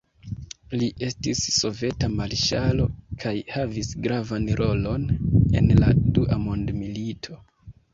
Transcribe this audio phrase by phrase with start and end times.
[0.83, 2.89] Li estis soveta marŝalo
[3.27, 5.09] kaj havis gravan rolon
[5.63, 7.43] en la dua mondmilito.